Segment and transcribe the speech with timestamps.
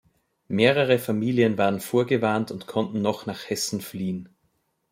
[0.47, 4.29] Mehrere Familien waren vorgewarnt und konnten noch nach Hessen fliehen.